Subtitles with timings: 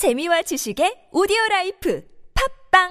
[0.00, 2.02] 재미와 지식의 오디오 라이프
[2.72, 2.88] 팝빵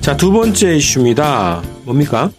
[0.00, 1.62] 자, 두 번째 이슈입니다.
[1.84, 2.30] 뭡니까?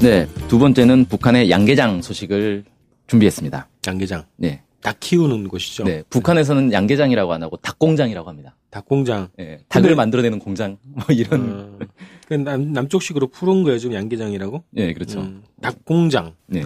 [0.00, 2.62] 네, 두 번째는 북한의 양계장 소식을
[3.08, 3.66] 준비했습니다.
[3.88, 4.24] 양계장.
[4.36, 4.62] 네.
[4.80, 5.82] 닭 키우는 곳이죠.
[5.84, 8.54] 네, 북한에서는 양계장이라고 안 하고 닭공장이라고 합니다.
[8.70, 9.28] 닭공장.
[9.36, 11.78] 네, 닭을 근데- 만들어내는 공장 뭐 이런.
[11.80, 11.86] 어,
[12.28, 14.62] 그 남, 남쪽식으로 푸른 거예요, 지금 양계장이라고?
[14.70, 15.20] 네, 그렇죠.
[15.20, 16.34] 음, 닭공장.
[16.46, 16.64] 네.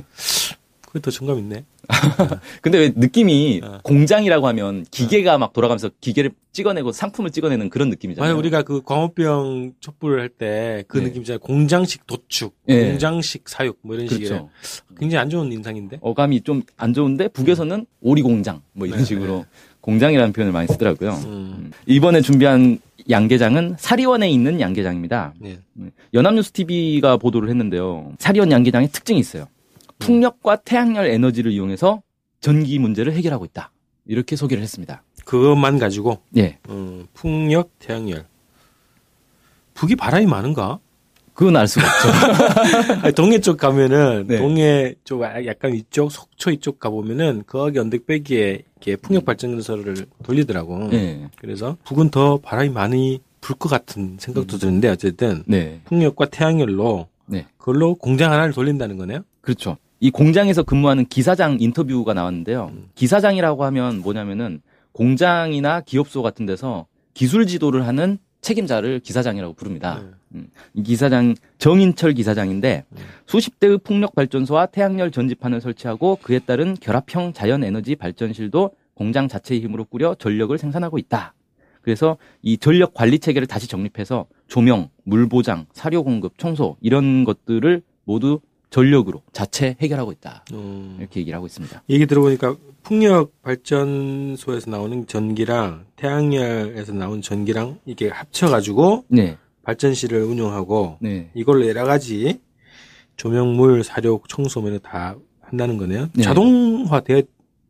[0.93, 1.65] 그게 더 정감 있네.
[2.61, 3.79] 근데 왜 느낌이 어.
[3.83, 8.29] 공장이라고 하면 기계가 막 돌아가면서 기계를 찍어내고 상품을 찍어내는 그런 느낌이잖아요.
[8.31, 11.05] 만약 우리가 그 광우병 촛불을 할 때그 네.
[11.05, 11.39] 느낌 있잖아요.
[11.39, 12.91] 공장식 도축, 네.
[12.91, 14.51] 공장식 사육, 뭐 이런 식의 그렇죠.
[14.99, 15.99] 굉장히 안 좋은 인상인데.
[16.03, 19.47] 어감이 좀 안 좋은데 북에서는 오리 공장 뭐 이런 네, 식으로
[19.81, 21.13] 공장이라는 표현을 많이 쓰더라고요.
[21.25, 25.33] 음, 이번에 준비한 양계장은 사리원에 있는 양계장입니다.
[25.39, 25.59] 네.
[26.13, 28.13] 연합뉴스 TV가 보도를 했는데요.
[28.19, 29.47] 사리원 양계장의 특징이 있어요.
[30.07, 32.03] 풍력과 태양열 에너지를 이용해서
[32.41, 33.71] 전기 문제를 해결하고 있다.
[34.07, 35.03] 이렇게 소개를 했습니다.
[35.25, 36.59] 그것만 가지고, 예.
[36.69, 38.27] 음, 풍력, 태양열.
[39.75, 40.81] 북이 바람이 많은가?
[41.35, 43.01] 그건 알 수가 없죠.
[43.03, 44.37] 아니, 동해 쪽 가면은 네.
[44.39, 50.91] 동해 쪽 아, 약간 이쪽 속초 이쪽 가 보면은 거기 언덕배기에 이렇게 풍력 발전소를 돌리더라고.
[50.93, 51.29] 예.
[51.39, 55.81] 그래서 북은 더 바람이 많이 불 것 같은 생각도 드는데 어쨌든 네.
[55.87, 57.47] 풍력과 태양열로 네.
[57.57, 59.21] 그걸로 공장 하나를 돌린다는 거네요.
[59.41, 59.79] 그렇죠.
[60.03, 62.73] 이 공장에서 근무하는 기사장 인터뷰가 나왔는데요.
[62.97, 70.03] 기사장이라고 하면 뭐냐면은 공장이나 기업소 같은 데서 기술 지도를 하는 책임자를 기사장이라고 부릅니다.
[70.35, 72.85] 음, 이 기사장 정인철 기사장인데
[73.27, 79.61] 수십 대의 풍력 발전소와 태양열 전지판을 설치하고 그에 따른 결합형 자연 에너지 발전실도 공장 자체의
[79.61, 81.33] 힘으로 꾸려 전력을 생산하고 있다.
[81.81, 87.83] 그래서 이 전력 관리 체계를 다시 정립해서 조명, 물 보장, 사료 공급, 청소 이런 것들을
[88.03, 88.41] 모두
[88.73, 90.45] 전력으로 자체 해결하고 있다.
[90.53, 90.97] 음.
[90.99, 91.85] 이렇게 얘기를 하고 있습니다.
[91.91, 101.31] 얘기 들어보니까 풍력 발전소에서 나오는 전기랑 태양열에서 나온 전기랑 이게 합쳐가지고 네, 발전실을 운영하고 네,
[101.35, 102.41] 이걸로 여러 가지
[103.17, 106.09] 조명물, 사료, 청소면을 다 한다는 거네요.
[106.15, 106.23] 네.
[106.23, 107.23] 자동화 되어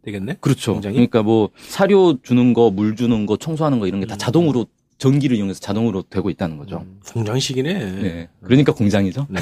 [0.04, 0.36] 되겠네.
[0.40, 0.72] 그렇죠.
[0.72, 0.94] 공장이?
[0.94, 4.18] 그러니까 뭐 사료 주는 거, 물 주는 거, 청소하는 거 이런 게다 음.
[4.18, 4.66] 자동으로
[5.02, 6.84] 전기를 이용해서 자동으로 되고 있다는 거죠.
[6.86, 7.72] 음, 공장식이네.
[7.72, 9.26] 네, 그러니까 공장이죠.
[9.28, 9.40] 네.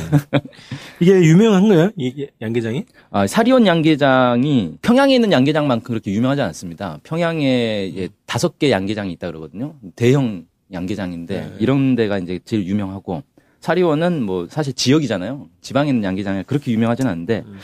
[1.01, 1.91] 이게 유명한 거예요?
[1.99, 2.87] 이 양계장이?
[3.11, 6.99] 아, 사리원 양계장이 평양에 있는 양계장만큼 그렇게 유명하지 않습니다.
[7.03, 9.75] 평양에 이제 다섯 개 양계장이 있다 그러거든요.
[9.97, 11.57] 대형 양계장인데 네.
[11.59, 13.23] 이런 데가 이제 제일 유명하고
[13.61, 15.49] 사리원은 뭐 사실 지역이잖아요.
[15.61, 17.59] 지방에 있는 양계장이 그렇게 유명하지는 않은데 음.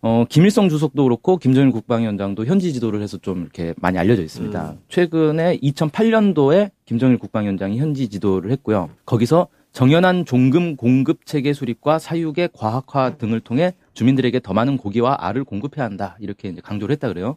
[0.00, 4.70] 어, 김일성 주석도 그렇고 김정일 국방위원장도 현지 지도를 해서 좀 이렇게 많이 알려져 있습니다.
[4.72, 4.78] 음.
[4.88, 8.90] 최근에 2008년도에 김정일 국방위원장이 현지 지도를 했고요.
[9.04, 15.44] 거기서 정연한 종금 공급 체계 수립과 사육의 과학화 등을 통해 주민들에게 더 많은 고기와 알을
[15.44, 16.16] 공급해야 한다.
[16.20, 17.36] 이렇게 강조를 했다 그래요.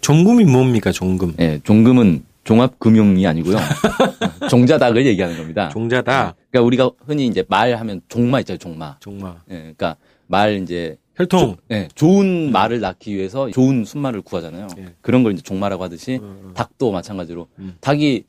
[0.00, 1.34] 종금이 뭡니까, 종금?
[1.38, 3.58] 예, 종금은 종합금융이 아니고요.
[4.48, 5.68] 종자닭을 얘기하는 겁니다.
[5.68, 6.34] 종자다.
[6.50, 8.96] 그러니까 우리가 흔히 이제 말 하면 종마 있잖아요, 종마.
[9.00, 9.36] 종마.
[9.50, 11.56] 예, 그러니까 말 이제 혈통.
[11.72, 14.68] 예, 좋은 말을 낳기 위해서 좋은 순말을 구하잖아요.
[14.78, 14.86] 예.
[15.02, 16.50] 그런 걸 이제 종마라고 하듯이 어, 어.
[16.54, 17.76] 닭도 마찬가지로 음.
[17.82, 18.24] 닭이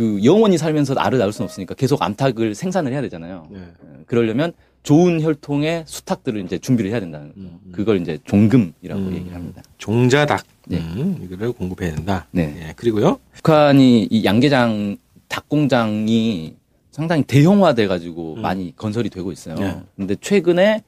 [0.00, 3.46] 그 영원히 살면서 알을 낳을 수는 없으니까 계속 암탉을 생산을 해야 되잖아요.
[3.50, 3.58] 네.
[3.58, 7.40] 예, 그러려면 좋은 혈통의 수탉들을 이제 준비를 해야 된다는 거죠.
[7.40, 7.72] 음, 음.
[7.72, 9.12] 그걸 이제 종금이라고 음.
[9.14, 9.60] 얘기를 합니다.
[9.76, 10.42] 종자닭.
[10.68, 10.78] 네.
[10.78, 12.26] 음, 이거를 공급해야 된다.
[12.30, 12.68] 네.
[12.68, 13.20] 예, 그리고요.
[13.34, 14.96] 북한이 이 양계장
[15.28, 16.54] 닭 공장이
[16.90, 18.40] 상당히 대형화돼 가지고 음.
[18.40, 19.54] 많이 건설이 되고 있어요.
[19.56, 19.82] 네.
[19.98, 20.82] 근데 최근에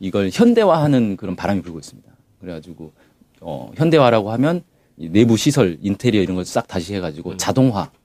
[0.00, 2.10] 이걸 현대화하는 그런 바람이 불고 있습니다.
[2.42, 2.92] 그래가지고
[3.40, 4.60] 어, 현대화라고 하면
[4.98, 7.99] 이 내부 시설, 인테리어 이런 걸 싹 다시 해가지고 자동화 음.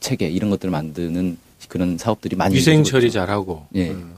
[0.00, 3.10] 체계 이런 것들을 만드는 그런 사업들이 많이 위생 처리.
[3.10, 3.66] 잘하고.
[3.74, 3.90] 예.
[3.90, 4.14] 음.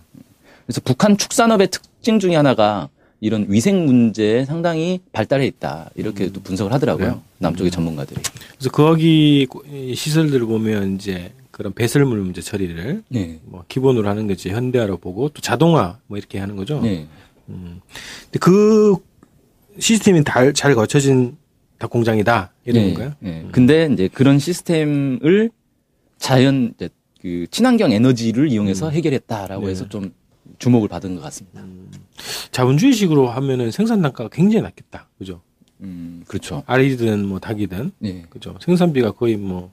[0.67, 2.89] 그래서 북한 축산업의 특징 중에 하나가
[3.21, 7.07] 이런 위생 문제에 상당히 발달해 있다 이렇게 또 분석을 하더라고요.
[7.07, 7.11] 음.
[7.11, 7.23] 그래요?
[7.39, 8.21] 남쪽의 전문가들이.
[8.59, 13.39] 그래서 거기 이 시설들을 보면 이제 그런 배설물 문제 처리를 네.
[13.45, 16.81] 뭐 기본으로 하는 거지 현대화로 보고 또 자동화 뭐 이렇게 하는 거죠.
[16.81, 17.07] 네.
[17.49, 17.81] 음.
[18.25, 18.97] 근데 그
[19.79, 21.37] 시스템이 다, 잘 거쳐진
[21.79, 23.15] 닭 공장이다 이런 네, 건가요?
[23.21, 23.49] 네.
[23.53, 25.51] 근데 이제 그런 시스템을
[26.19, 26.89] 자연 이제
[27.21, 29.71] 그 친환경 에너지를 이용해서 해결했다라고 네.
[29.71, 30.13] 해서 좀
[30.59, 31.65] 주목을 받은 것 같습니다.
[32.53, 35.09] 자본주의식으로 하면은 생산 단가가 굉장히 낮겠다.
[35.19, 35.41] 그죠?
[35.81, 36.63] 음, 그렇죠.
[36.67, 38.25] 알이든 뭐 닭이든 네.
[38.31, 38.57] 그죠?
[38.61, 39.71] 생산비가 거의 뭐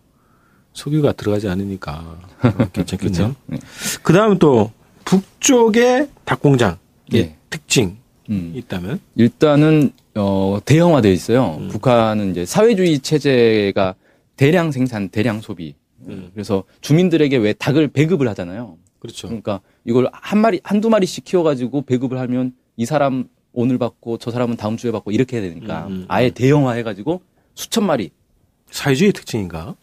[0.74, 3.36] 석유가 들어가지 않으니까 어, 괜찮겠죠.
[3.48, 3.60] 네.
[4.02, 4.72] 그 다음 또
[5.06, 6.78] 북쪽의 닭 공장의
[7.12, 7.38] 네.
[7.50, 7.96] 특징이
[8.30, 8.54] 음.
[8.56, 11.58] 있다면 일단은 어, 대형화되어 있어요.
[11.60, 11.68] 음.
[11.70, 13.96] 북한은 이제 사회주의 체제가
[14.36, 15.76] 대량 생산, 대량 소비.
[16.08, 16.32] 음.
[16.34, 18.78] 그래서 주민들에게 왜 닭을 배급을 하잖아요.
[19.00, 19.28] 그렇죠.
[19.28, 24.58] 그러니까 이걸 한 마리, 한두 마리씩 키워가지고 배급을 하면 이 사람 오늘 받고 저 사람은
[24.58, 27.22] 다음 주에 받고 이렇게 해야 되니까 음, 음, 아예 대형화 해가지고
[27.56, 28.12] 수천 마리.
[28.70, 29.76] 사회주의 특징인가?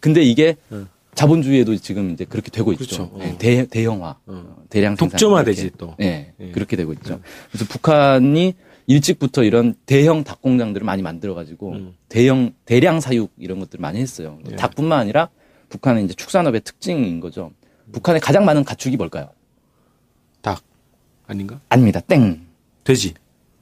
[0.00, 0.88] 근데 이게 음.
[1.14, 3.10] 자본주의에도 지금 이제 그렇게 되고 있죠.
[3.10, 3.18] 그렇죠.
[3.18, 3.38] 네, 어.
[3.38, 4.16] 대, 대형화.
[4.26, 4.56] 어.
[4.70, 5.10] 대량 생산.
[5.10, 5.72] 독점화되지.
[5.76, 5.94] 또.
[5.98, 6.50] 네, 예.
[6.50, 7.20] 그렇게 되고 있죠.
[7.50, 8.54] 그래서 북한이
[8.90, 11.94] 일찍부터 이런 대형 닭 공장들을 많이 만들어가지고 음.
[12.08, 14.40] 대형 대량 사육 이런 것들을 많이 했어요.
[14.50, 14.56] 예.
[14.56, 15.28] 닭뿐만 아니라
[15.68, 17.52] 북한의 이제 축산업의 특징인 거죠.
[17.92, 19.30] 북한에 가장 많은 가축이 뭘까요?
[20.42, 20.64] 닭
[21.28, 21.60] 아닌가?
[21.68, 22.00] 아닙니다.
[22.00, 22.48] 땡,
[22.82, 23.14] 돼지,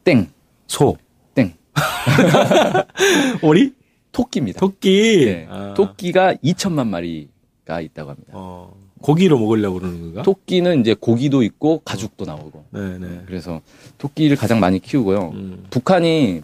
[0.03, 0.31] 땡,
[0.67, 0.97] 소,
[1.35, 1.53] 땡.
[3.43, 3.75] 오리,
[4.13, 4.61] 토끼입니다.
[4.61, 5.27] 토끼.
[5.27, 5.47] 네.
[5.51, 5.75] 아.
[5.75, 8.33] 토끼가 2천만 마리가 있다고 합니다.
[8.33, 10.23] 어, 고기로 먹으려고 그러는 건가?
[10.23, 12.65] 토끼는 이제 고기도 있고 가죽도 나오고.
[12.73, 13.23] 네네.
[13.27, 13.61] 그래서
[13.99, 15.31] 토끼를 가장 많이 키우고요.
[15.35, 15.65] 음.
[15.71, 16.43] 북한이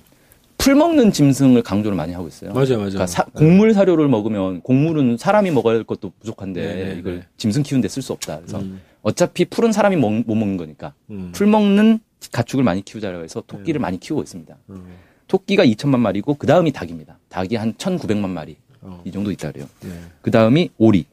[0.57, 2.53] 풀 먹는 짐승을 강조를 많이 하고 있어요.
[2.53, 2.85] 맞아, 맞아.
[2.91, 7.23] 그러니까 사- 곡물 사료를 먹으면 곡물은 사람이 먹어야 할 것도 부족한데 네, 네, 이걸 네.
[7.37, 8.39] 짐승 키우는데 쓸 수 없다.
[8.39, 11.99] 그래서 음, 어차피 풀은 사람이 먹, 못 먹는 거니까 음, 풀 먹는
[12.33, 14.57] 가축을 많이 키우자고 해서 토끼를 많이 키우고 있습니다.
[14.71, 14.87] 음,
[15.29, 17.19] 토끼가 2천만 마리고 그 다음이 닭입니다.
[17.29, 19.67] 닭이 한 1,900만 마리 어, 이 정도 있다 그래요.
[19.83, 19.91] 네.
[20.23, 21.05] 그 다음이 오리.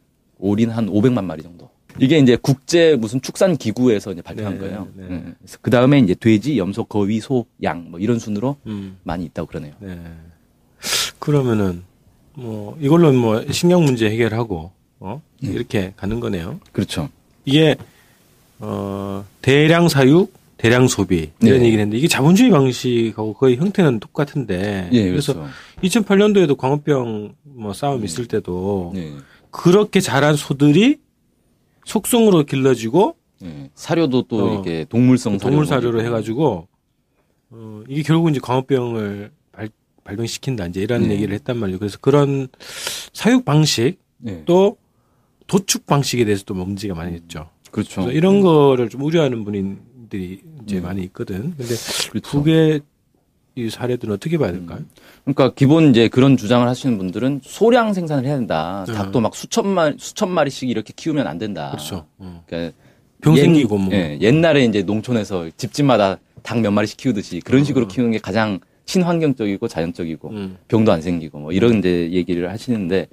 [0.41, 1.69] 오리는 한 500만 마리 정도.
[1.99, 4.87] 이게 이제 국제 무슨 축산 기구에서 이제 발표한 네, 거예요.
[4.95, 5.03] 네.
[5.09, 5.35] 음.
[5.39, 9.47] 그래서 그 다음에 이제 돼지, 염소, 거위, 소, 양 뭐 이런 순으로 음, 많이 있다고
[9.47, 9.73] 그러네요.
[9.79, 9.97] 네.
[11.19, 11.83] 그러면은
[12.33, 15.51] 뭐 이걸로 뭐 식량 문제 해결하고 어 네.
[15.51, 16.59] 이렇게 가는 거네요.
[16.71, 17.09] 그렇죠.
[17.45, 17.75] 이게
[18.59, 21.65] 어 대량 사육, 대량 소비 이런 네.
[21.65, 28.05] 얘기를 했는데 이게 자본주의 방식하고 거의 형태는 똑같은데 예, 그래서 그래서 2008년도에도 광우병 뭐 싸움
[28.05, 29.11] 있을 때도 예.
[29.51, 30.99] 그렇게 자란 소들이
[31.85, 33.69] 속성으로 길러지고 예.
[33.75, 34.53] 사료도 또 어.
[34.53, 36.07] 이렇게 동물성 동물 사료로 먹이고.
[36.07, 36.67] 해가지고
[37.51, 39.69] 어, 이게 결국 이제 광우병을 발,
[40.03, 41.11] 발병시킨다 이제 이런 네.
[41.15, 41.79] 얘기를 했단 말이에요.
[41.79, 42.47] 그래서 그런
[43.13, 44.43] 사육 방식 예.
[44.45, 44.77] 또
[45.47, 47.49] 도축 방식에 대해서도 문제가 많이 있죠.
[47.71, 48.01] 그렇죠.
[48.01, 50.83] 그래서 이런 거를 좀 우려하는 분들이 이제 음.
[50.83, 51.55] 많이 있거든.
[51.57, 51.75] 근데
[52.09, 52.29] 그렇죠.
[52.29, 52.81] 북의
[53.55, 54.79] 이 사례들은 어떻게 봐야 될까요?
[55.25, 58.85] 그러니까 기본 이제 그런 주장을 하시는 분들은 소량 생산을 해야 된다.
[58.87, 58.93] 네.
[58.93, 61.69] 닭도 막 수천 마 수천 마리씩 이렇게 키우면 안 된다.
[61.71, 62.05] 그렇죠.
[62.17, 62.43] 어.
[62.47, 62.75] 그러니까
[63.21, 63.93] 병 옛- 생기고 뭐.
[63.93, 67.87] 예, 옛날에 이제 농촌에서 집집마다 닭 몇 마리씩 키우듯이 그런 식으로 어.
[67.89, 70.57] 키우는 게 가장 친환경적이고 자연적이고 음.
[70.67, 73.07] 병도 안 생기고 뭐 이런 이제 얘기를 하시는데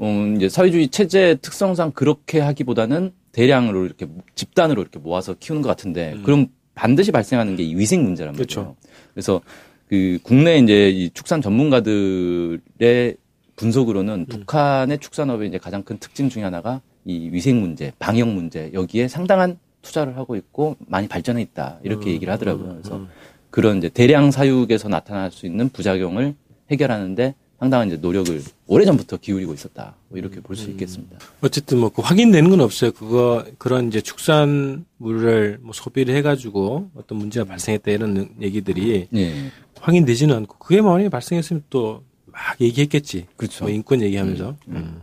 [0.00, 6.12] 음 이제 사회주의 체제 특성상 그렇게 하기보다는 대량으로 이렇게 집단으로 이렇게 모아서 키우는 것 같은데
[6.14, 6.22] 음.
[6.24, 8.46] 그럼 반드시 발생하는 게이 위생 문제란 말이에요.
[8.46, 8.76] 그렇죠.
[9.12, 9.40] 그래서
[9.88, 13.16] 그 국내 이제 이 축산 전문가들의
[13.56, 19.08] 분석으로는 북한의 축산업의 이제 가장 큰 특징 중에 하나가 이 위생 문제, 방역 문제 여기에
[19.08, 22.70] 상당한 투자를 하고 있고 많이 발전해 있다 이렇게 음, 얘기를 하더라고요.
[22.70, 23.08] 음, 그래서 음.
[23.50, 26.34] 그런 이제 대량 사육에서 나타날 수 있는 부작용을
[26.70, 29.96] 해결하는데 상당한 이제 노력을 오래전부터 기울이고 있었다.
[30.08, 31.18] 뭐 이렇게 볼 수 있겠습니다.
[31.40, 32.92] 어쨌든 뭐 그 확인되는 건 없어요.
[32.92, 39.50] 그거 그런 이제 축산물을 뭐 소비를 해가지고 어떤 문제가 발생했다 이런 얘기들이 예.
[39.80, 43.26] 확인되지는 않고 그게 만약에 발생했으면 또 막 얘기했겠지.
[43.36, 43.64] 그렇죠.
[43.64, 44.54] 뭐 인권 얘기하면서.
[44.68, 45.00] 음.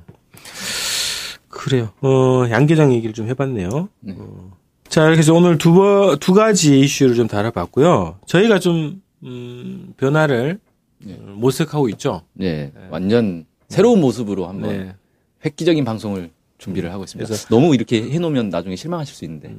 [1.50, 1.90] 그래요.
[2.02, 3.90] 어, 양계장 얘기를 좀 해봤네요.
[4.02, 4.16] 네.
[4.18, 4.52] 어.
[4.88, 8.20] 자, 이렇게 해서 오늘 두, 번, 두 가지 이슈를 좀 다뤄봤고요.
[8.26, 10.60] 저희가 좀, 음, 변화를
[11.00, 11.18] 네.
[11.20, 12.22] 어, 모색하고 있죠.
[12.42, 12.72] 예.
[12.90, 14.96] 완전 새로운 모습으로 한번 네.
[15.44, 17.28] 획기적인 방송을 준비를 하고 있습니다.
[17.28, 19.54] 그래서- 너무 이렇게 해놓으면 나중에 실망하실 수 있는데.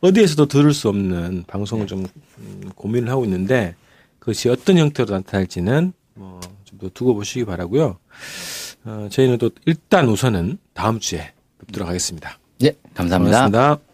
[0.00, 2.04] 어디에서도 들을 수 없는 방송을 좀
[2.38, 3.74] 음, 고민을 하고 있는데
[4.24, 7.98] 그것이 어떤 형태로 나타날지는 뭐 좀 더 두고 보시기 바라고요.
[8.84, 12.38] 어, 저희는 또 일단 우선은 다음 주에 뵙도록 하겠습니다.
[12.62, 13.48] 예, 감사합니다.
[13.48, 13.93] 고맙습니다.